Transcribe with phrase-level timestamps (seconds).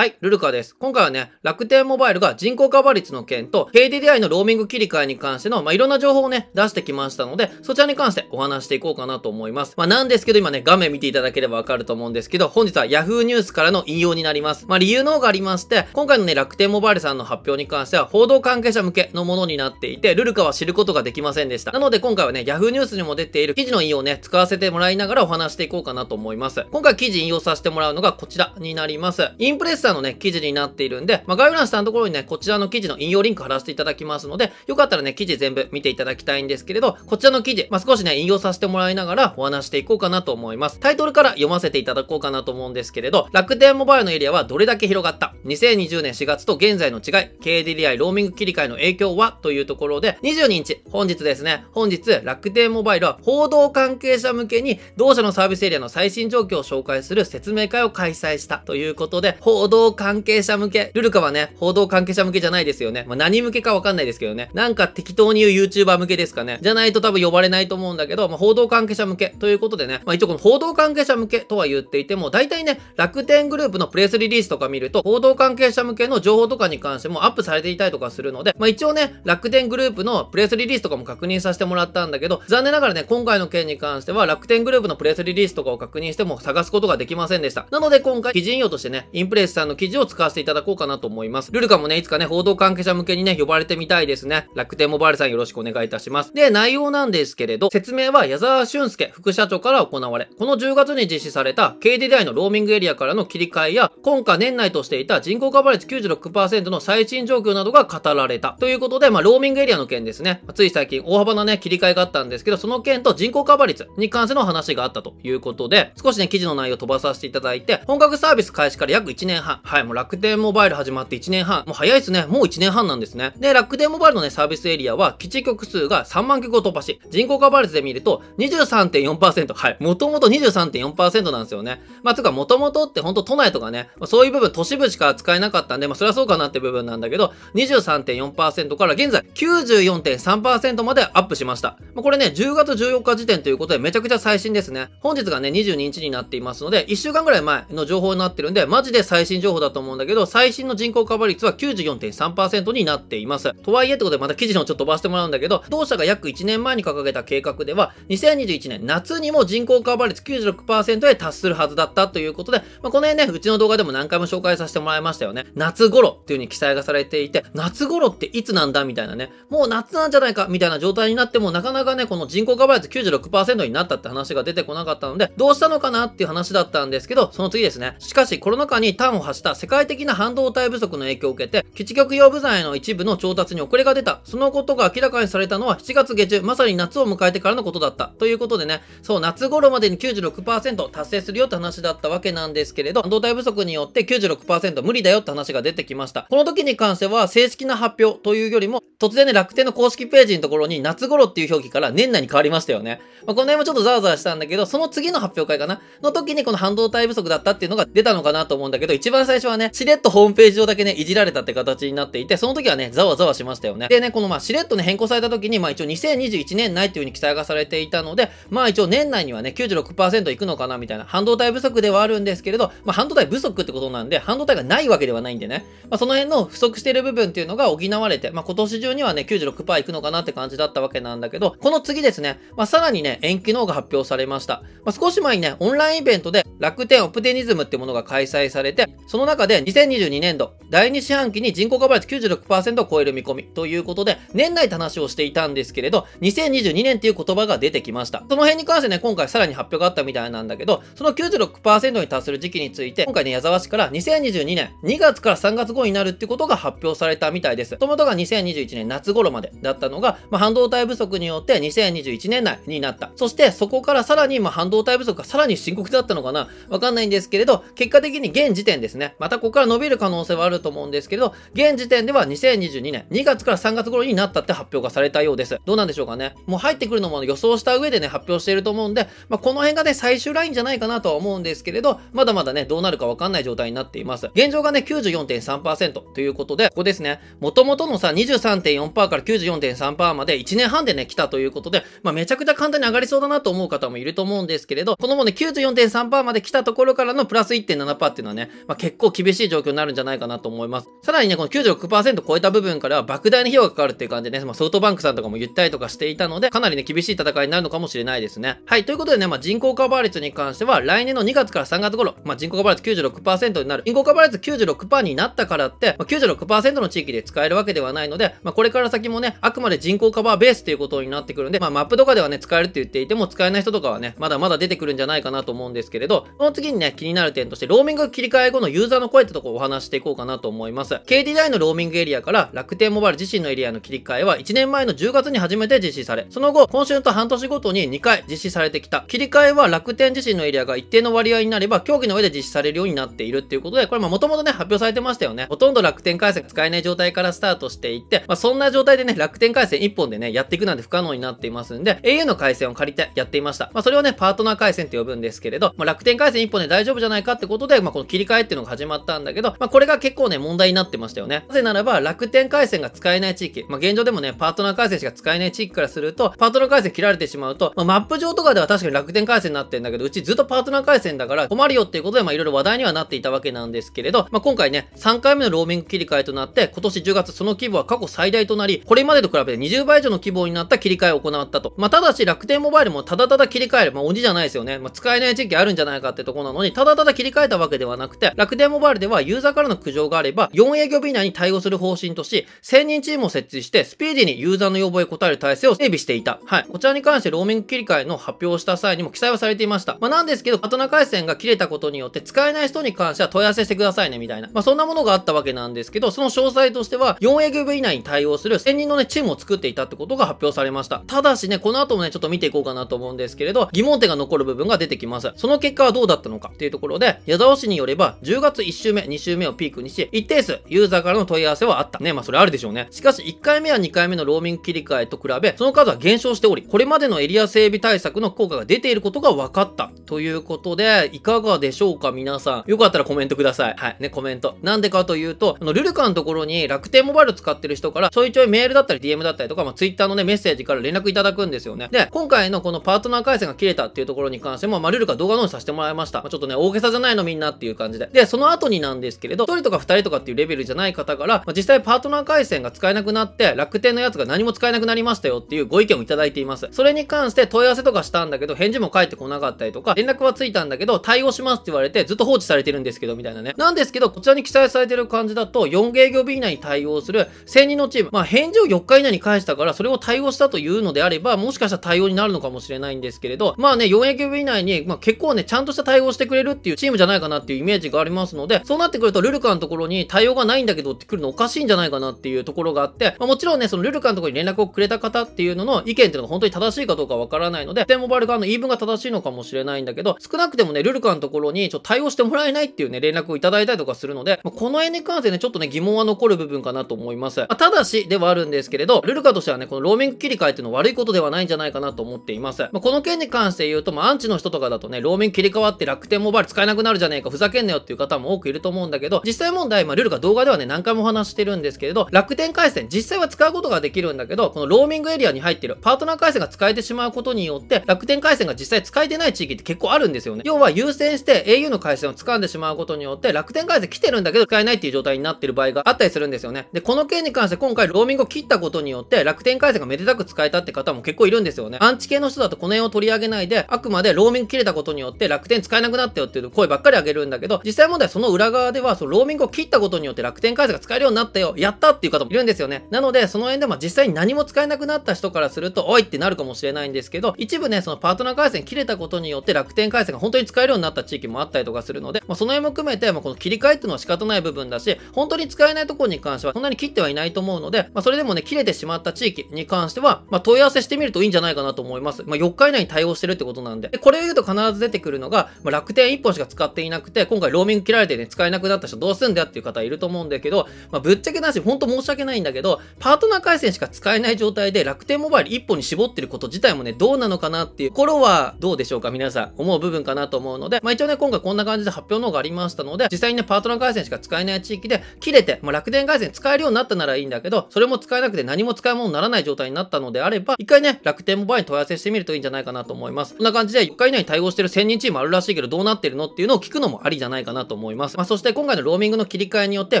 [0.00, 0.74] はい、ルルカです。
[0.76, 9.74] 今回はね、楽天モバイルが人口カバー率の件と、KDDI のローミング切り替えに関しての、まあ、いろんな情報をね、出してきましたので、そちらに関してお話していこうかなと思います。
[9.76, 14.64] まあ、なんですけど、今ね、画面見ていただければわかると思うんですけど、本日は Yahoo ニュースからの引用になります。
[14.66, 21.72] まあ、理由の方がありまして、今回のね、楽天モバイルさんの発表に関しては、報道関係者向けのものになっていて、ルルカは知ることができませんでした。
[21.72, 26.64] なので、今回はね、Yahoo ニュースにも出ている記事の引用をね、使わせてもらいながらお話していこうかなと思います。
[26.72, 29.32] 今回記事引用させてもらうのがこちらになります。
[29.36, 40.80] インプレッサーのね、記事になっているんで、まあ、概要欄下のところにね、こちらの記事の引用リンク貼らせていただきますので、よかったらね、記事全部見ていただきたいんですけれど、こちらの記事、まあ、少しね、引用させてもらいながらお話していこうかなと思います。
[40.80, 49.38] タイトルから読ませていただこうかなと思うんですけれど、楽天モバイルのエリアはどれだけ広がった ?2020 年4月と現在の違い、KDDI ローミング切り替えの影響は？
[49.42, 63.04] というところで、22日、本日ですね、本日、楽天モバイルは報道関係者向けに、同社のサービスエリアの最新状況を紹介する説明会を開催したということで、報道道関係者向け、ルルカはね、報道関係者向けじゃないですよね。
[63.08, 64.50] まあ、何向けかわかんないですけどね。
[64.52, 66.58] なんか適当に言う YouTuber 向けですかね。
[66.60, 87.66] じゃないと多分呼ばれないと思うんだけど、まあ、報道関係者向けということでね、まあ、一応この報道関係者向けとは言っていても、大体ね、楽天グループのプレスリリースとか見ると、報道関係者向けの情報とかに関してもアップされていたりとかするので、まあ、一応ね、楽天グループのプレスリリースとかも確認させてもらったんだけど、残念ながらね、今回の件に関しては楽天グループのプレスリリースとかを確認しても探すことができませんでした。
[87.70, 91.52] なので今回、記事引用としてね、インプレスさんの記事を使わせていただこうかなと思います。
[91.52, 94.48] ルルカもね、いつかね、報道関係者向けにね、呼ばれてみたいですね。
[94.54, 96.32] 楽天モバイルさんよろしくお願いいたします。
[96.34, 108.56] で、内容なんですけれど、説明は矢沢俊介副社長から行われ、この10月に実施された KDDI のローミングエリアからの切り替えや、今夏年内としていた人口カバー率96%の最新状況などが語られた。
[108.60, 110.42] ということで、まあ、ローミングエリアの件ですね。
[110.54, 119.49] つい最近大幅なね、切り替えがあったんですけど、その件と人口カバー率に関しての話があったということで、少しね、記事の内容を飛ばさせていただいて、本格サービス開始から約1年半。
[119.62, 121.64] はい、もう楽天モバイル始まって1年半。
[121.66, 122.26] もう早いですね。
[122.26, 123.32] もう1年半なんですね。
[123.38, 129.54] で、楽天モバイルのね、サービスエリアは、基地局数が3万局を突破し、人口カバー率で見ると23.4%。
[129.54, 129.76] はい。
[129.80, 131.82] もともと23.4%なんですよね。
[132.02, 141.76] まあ、つか、もともとってほんと都内とかね、まあ、そういう部分、都市部しか使えなかったんで、まあ、それはそうかなって部分なんだけど、23.4%から現在94.3%までアップしました。
[141.94, 144.90] まあ、これね、10月14日時点ということでめちゃくちゃ最新ですね。
[145.00, 153.52] 本日がね、22日になっていますので、1週間ぐらい前の情報になってるんで、マジで最新情報だと思うんだけど、最新の人口カバー率は94.3%になっています。
[153.54, 165.46] とはいえってことでまた記事のちょっと飛ばしてもらうんだけど、同社が約1年前に掲げた計画では、2021年夏にも人口カバー率96%へ達するはずだったということで、まあ、この辺ね、うちの動画でも何回も紹介させてもらいましたよね。
[165.54, 177.96] 夏頃っていう風に記載がされていて、夏頃っていつなんだみたいなね、もう夏なんじゃないかみたいな状態になっても、なかなかね、この人口カバー率96%になったって話が出てこなかったので、どうしたのかなっていう話だったんですけど、その次ですね。
[177.98, 184.20] しかし、コロナ禍に端を発した世界的な半導体不足の影響を受けて、基地局用部材の一部の調達に遅れが出た。
[184.24, 188.08] そのことが明らかにされたのは7月下旬、まさに夏を迎えてからのことだった。
[188.18, 196.26] ということでね、そう、夏頃までに96%達成するよって話だったわけなんですけれど、半導体不足によって96%無理だよって話が出てきました。
[196.28, 203.00] この時に関しては、正式な発表というよりも、突然ね、楽天の公式ページのところに夏頃っていう表記から年内に変わりましたよね。
[203.26, 213.88] まあ、この辺もちょっとザワザワしたんだけど、その次の発表会かなの時にこの半導体不足だったっていうのが出たのかなと思うんだけど、一番最初はね、しれっとホームページ上だけね、いじられたって形になっていて、その時はね、ざわざわしましたよね。
[213.88, 234.62] でね、このまあ、しれっとね、変更された時に、まあ一応2021年内っていう風に記載がされていたので、まあ一応年内にはね、96%いくのかなみたいな、半導体不足ではあるんですけれど、まあ半導体不足ってことなんで、半導体がないわけではないんでね、まあその辺の不足している部分っていうのが補われて、まあ今年中にはね、96%いくのかなって感じだったわけなんだけど、この次ですね、まあさらにね、延期の方が発表されました。
[234.84, 248.22] まあ少し前にね、オンラインイベントで楽天オプテニズムってものが開催されて、その中で2022年度、第2四半期に人口カバー率96%を超える見込みということで、年内って話をしていたんですけれど、2022年っていう言葉が出てきました。
[248.30, 257.72] その辺に関してね、今回さらに発表があったみたいなんだけど、その96%に達する時期について、今回ね、矢沢氏から2022年2月から3月後になるってことが発表されたみたいです。
[257.72, 263.10] もともとが2021年夏頃までだったのが、まあ、半導体不足によって2021年内になった。
[263.16, 268.99] そしてそこからさらに、まあ、半導体不足がさらに深刻だったのかなわかんないんですけれど、結果的に現時点ですね。
[269.00, 275.58] ねまたここから伸びる可能性はあると思うんですけど、現時点では2022年2月から3月頃になったって発表がされたようです。
[275.64, 276.34] どうなんでしょうかね。
[276.46, 284.26] もう入ってくるのも予想した上でね、発表していると思うんで、まあ、この辺がね、最終ラインじゃないかなとは思うんですけれど、まだまだね、どうなるかわかんない状態になっています。
[284.34, 300.88] 現状がね、94.3%ということで、ここですね、元々のさ、23.4%から94.3%まで1年半でね、来たということで、まあ、めちゃくちゃ簡単に上がりそうだなと思う方もいると思うんですけれど、このもね、94.3%まで来たところからのプラス1.7%っていうのはね、まあ、結構厳しい状況になるんじゃないかなと思います。
[301.02, 308.60] さらにね、この96%超えた部分からは莫大な費用がかかるっていう感じでね、まあ、ソフトバンクさんとかも言ったりとかしていたので、かなりね、厳しい戦いになるのかもしれないですね。
[308.66, 313.84] はい、ということでね、まあ、人口カバー率に関しては、来年の2月から3月頃、まあ、人口カバー率96%になる。
[313.86, 330.94] 人口カバー率96%になったからって、まあ、96%の地域で使えるわけではないので、まあ、これから先もね、あくまで人口カバーベースっていうことになってくるんで、まあ、マップとかではね、使えるって言っていても、使えない人とかはね、まだまだ出てくるんじゃないかなと思うんですけれど、その次にね、気になる点として、ローミング切り替え後のユーザーの声ってとこをお話していこうかなと思います。
[330.94, 339.04] KDDI のローミングエリアから楽天モバイル自身のエリアの切り替えは1年前の10月に初めて実施され、その後、今週と半年ごとに2回実施されてきた。
[339.08, 345.46] 切り替えは楽天自身のエリアが一定の割合になれば、競技の上で実施されるようになっているっていうことで、これもともとね、発表されてましたよね。
[345.48, 353.70] ほとんど楽天回線使えない状態からスタートしていって、まあ、そんな状態でね、楽天回線1本でね、やっていくなんて不可能になっていますんで、au の回線を借りてやっていました。
[353.72, 361.44] まあ、それをね、パートナー回線って呼ぶんですけれど、まあ、楽天回線1本で大丈夫じゃないかってことで、まあ、この切り替えっていうのが始まったんだけど、まあ、これが結構ね、問題になってましたよね。
[361.48, 381.74] なぜならば、楽天回線が使えない地域、まあ、現状でもね、パートナー回線しか使えない地域からすると、パートナー回線切られてしまうと、まあ、マップ上とかでは確かに楽天回線になってんだけど、うちずっとパートナー回線だから困るよっていうことで、まあ、いろいろ話題にはなっていたわけなんですけれど、まあ、今回ね、3回目のローミング切り替えとなって、今年10月その規模は過去最大となり、これまでと比べて20倍以上の規模になった切り替えを行ったと。
[381.76, 384.78] まあ、ただし楽天モバイルもただただ切り替える、まあ、鬼じゃないですよね。
[384.78, 396.40] まあ、使えない地域あるんじゃないかってとこなのに、ただただ切り替えたわけではなくて、楽天モバイルではユーザーからの苦情があれば、4営業日以内に対応する方針とし、1000人チームを設置して、スピーディーにユーザーの要望へ応える体制を整備していた。
[396.44, 396.64] はい。
[396.64, 399.98] こちらに関してローミング切り替えの発表をした際にも記載はされていました。
[400.00, 404.48] まあ、なんですけど、パトナー回線が切れたことによって使えない人に関しては問い合わせしてくださいね、みたいな。
[404.52, 411.04] まあ、そんなものがあったわけなんですけど、その詳細としては、4営業日以内に対応する1000人のね、チームを作っていたってことが発表されました。
[411.06, 415.32] ただしね、この後もね、ちょっと見ていこうかなと思うんですけれど、疑問点が残る部分が出てきます。
[415.36, 421.98] その結果はどうだったのかっていうところで、矢沢氏によれば、10月1週目、2週目をピークにし、一定数、ユーザーからの問い合わせはあった。
[421.98, 422.88] ね、まあそれあるでしょうね。
[422.90, 429.92] しかし、1回目や2回目のローミング切り替えと比べ、その数は減少しており、これまでのエリア整備対策の効果が出ていることが分かった。
[430.06, 432.70] ということで、いかがでしょうか皆さん。
[432.70, 433.74] よかったらコメントください。
[433.76, 433.96] はい。
[434.00, 434.56] ね、コメント。
[434.62, 441.88] なんでかというと、あの、ルルカのところに楽天モバイル使ってる人から、ちょいちょいメールだったり DM だったりとか、まあ、Twitter のね、メッセージから連絡いただくんですよね。
[441.92, 446.20] で、今回のこのパートナー回線が切れたっていうところに関しても、まあ、ルルカ動画の方にさせてもらいました。
[446.20, 448.06] まあ、ちょっとね、大げさじゃないのみんなっていう感じで。
[448.06, 456.68] で、その後になんですけれど、1人とか2人とかっていうレベルじゃない方から、まあ、実際パートナー回線が使えなくなって、楽天のやつが何も使えなくなりましたよっていうご意見をいただいています。
[456.70, 463.54] それに関して問い合わせとかしたんだけど、返事も返ってこなかったりとか、連絡はついたんだけど、対応しますって言われて、ずっと放置されてるんですけど、みたいなね。
[463.56, 497.40] なんですけど、こちらに記載されてる感じだと、4営業日以内に対応する1000人のチーム、まあ、返事を4日以内に返したから、それを対応したというのであれば、もしかしたら対応になるのかもしれないんですけれど、まあね、4営業日以内に、まあ、結構ね、ちゃんとした対応してくれるっていうチームじゃないかなっていうイメージがありますますので、そうなってくると、ルルカのところに対応がないんだけどって来るのおかしいんじゃないかなっていうところがあって、まあ、もちろんね、そのルルカのところに連絡をくれた方っていうのの意見っていうのが本当に正しいかどうかわからないので、テモバイル側の言い分が正しいのかもしれないんだけど、少なくてもね、ルルカのところにちょっと対応してもらえないっていうね、連絡をいただいたりとかするので、まあ、この辺に関してね、ちょっとね、疑問は残る部分かなと思います。
[497.40, 502.62] まあ、ただし、ではあるんですけれど、ルルカとしてはね、このローミング切り替えっていうのは悪いことではないんじゃないかなと思っています。
[502.62, 520.42] まあ、この件に関して言うと、まあ、アンチの人とかだとね、ローミング切り替わって楽天モバイル使えなくなるじゃねえか、ふざけんなよっていう方も多くいると思うんだけど、実際問題、まあ、ルルカ動画ではね、何回もお話してるんですけれど、楽天回線、実際は使うことができるんだけど、このローミングエリアに入ってるパートナー回線が使えてしまうことによって、楽天回線が実際使えてない地域って結構あるんですよね。
[520.44, 526.68] 要は優先して au の回線を掴んでしまうことによって、楽天回線来てるんだけど使えないっていう状態になってる場合があったりするんですよね。
[526.72, 531.78] で、この件に関して今回ローミングを切ったことによって、楽天回線がめでたく使えたって方も結構いるんですよね。
[531.80, 542.86] アンチ系の人だとこの辺を取り上げないで、あくまでローミング切れたことによって楽天使えなくなったよっていう声ばっかり上げるんだけど、実際問題その裏側では、そのローミングを切ったことによって楽天回線が使えるようになったよ、やったっていう方もいるんですよね。
[542.90, 562.22] なので、その辺でまあ実際に何も使えなくなった人からすると、おいってなるかもしれないんですけど、一部ね、そのパートナー回線切れたことによって楽天回線が本当に使えるようになった地域もあったりとかするので、まあ、その辺も含めて、まあ、この切り替えっていうのは仕方ない部分だし、本当に使えないところに関してはそんなに切ってはいないと思うので、まあ、それでもね、切れてしまった地域に関しては、まあ、問い合わせしてみるといいんじゃないかなと思います。
[562.24, 563.88] まあ、4日以内に対応してるってことなんで。
[563.88, 593.34] でこれを言うと必ず出てくるのが、まあ、楽天1本しか使っていなくて、今回ローミング切られてね、使えなくなった人どうすんだよっていう方いると思うんだけど、まあ、ぶっちゃけなし、ほんと申し訳ないんだけど、パートナー回線しか使えない状態で楽天モバイル1本に絞ってること自体もね、どうなのかなっていうところはどうでしょうか皆さん思う部分かなと思うので、まあ、一応ね、今回こんな感じで発表の方がありましたので、実際にね、パートナー回線しか使えない地域で切れて、まあ、楽天回線使えるようになったならいいんだけど、それも使えなくて何も使い物にならない状態になったのであれば、一回ね、楽天モバイルに問い合わせしてみるといいんじゃないかなと思います。
[593.34, 598.16] こんな感じで、1回以内に対応してる1000人チームあるらしいけど、どうなってるのっていうのを聞くのもありじゃないかなとと思います。
[598.16, 600.00] まあ、そして今回のローミングの切り替えによって、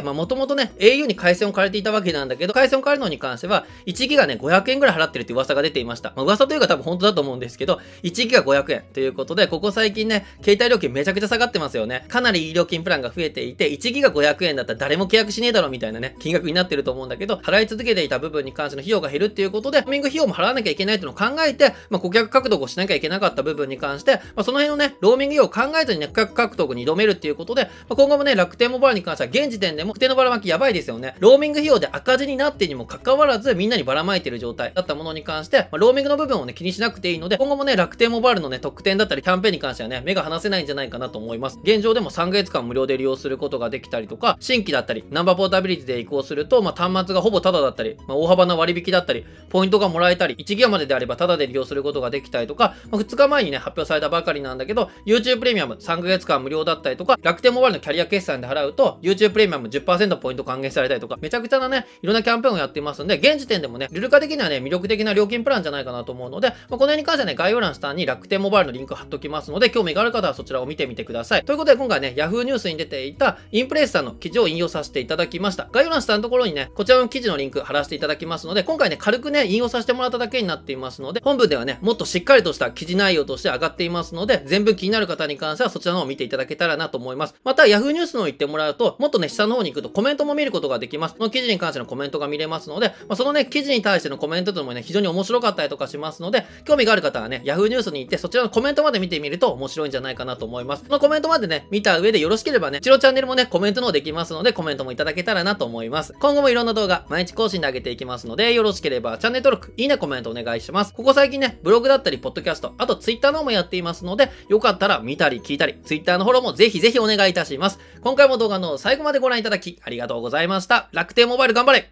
[0.00, 6.12] まあ、もともとね、au に回線を借りていたわけなんだけど、回線を借りるのに関しては、1ギガね、500円ぐらい払ってるって噂が出ていました。
[6.16, 12.04] まあ、噂というか多分本当だと思うんですけど、1ギガ500円ということで、ここ最近ね、携帯料金めちゃくちゃ下がってますよね。
[12.08, 31.14] かなりいい料金プランが増えていて、1ギガ500円だったら誰も契約しねえだろみたいなね、金額になってると思うんだけど、払い続けていた部分に関しての費用が減るっていうことで、ローミング費用も払わなきゃいけないっていうのを考えて、まあ、顧客獲得をしなきゃいけなかった部分に関して、まあ、その辺のね、ローミング費用を考えずにね、顧客獲得に挑めるっていうことで、まあ、今後もね、楽天モバイルに関しては現時点でも、楽天のばらまきやばいですよね。
[31.18, 41.58] ローミング費用で赤字になってにもかかわらず、みんなにばらまいてる状態だったものに関して、ま、ローミングの部分をね、気にしなくていいので、今後もね、楽天モバイルのね、特典だったり、キャンペーンに関してはね、目が離せないんじゃないかなと思います。
[41.62, 71.44] 現状でも3ヶ月間無料で利用することができたりとか、新規だったり、ナンバーポータビリティで移行すると、まあ、端末がほぼタダだったり、まあ、大幅な割引だったり、ポイントがもらえたり、1ギガまでであればタダで利用することができたりとか、まあ、2日前にね、発表されたばかりなんだけど、YouTube プレミアム3ヶ月間無料だったりとか、楽天モバイルのキャリア決済で払うと、YouTube プレミアム10%ポイント還元されたりとか、めちゃくちゃなね、いろんなキャンペーンをやっていますんで、現時点でもね、ルルカ的にはね、魅力的な料金プランじゃないかなと思うので、まあ、この辺に関してはね、概要欄下に楽天モバイルのリンク貼っときますので、興味がある方はそちらを見てみてください。
[71.44, 75.68] ということで、今回ね、Yahoo ニュースに出ていたインプレッサーの記事を引用させていただきました。
[75.72, 87.34] 概要欄下のところにね、こちらの記事のリンク貼らせていただきますので、今回ね、軽くね、引用させてもらっただけになっていますので、本文ではね、もっとしっかりとした記事内容として上がっていますので、全部気になる方に関してはそちらの方を見ていただけたらなと思います。
[87.42, 91.14] また、Yahoo ニュースの方行ってもらうと、もっとね、下の方に行くとコメントも見ることができます。
[91.14, 100.84] この記事に関してのコメントが見れますので、まあ、そのね、記事に対してのコメントというのもね、非常に面白かったりとかしますので、興味がある方はね、Yahoo ニュースに行って、そちらのコメントまで見てみると面白いんじゃないかなと思います。
[100.84, 106.12] このコメントまでね、見た上でよろしければね、チロチャンネルもね、コメントの方できますので、コメントもいただけたらなと思います。
[106.20, 110.92] 今後もいろんな動画、毎日更新で上げていきますので、よろしければチャンネル登録、いいね、コメントお願いします。
[110.92, 117.78] ここ最近ね、ブログだったり、ポッドキャスト、あと Twitter の方もやっていますので、よかったら見たり聞いたり、Twitter のフォローもぜひぜひお願いいたします。
[118.02, 120.88] 今回も動画の最後までご覧いただき、ありがとうございました。
[120.92, 121.88] 楽天モバイル頑張れ